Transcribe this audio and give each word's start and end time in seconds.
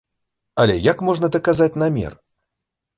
Але 0.63 0.79
як 0.91 0.97
можна 1.09 1.31
даказаць 1.37 1.71
намер? 1.85 2.21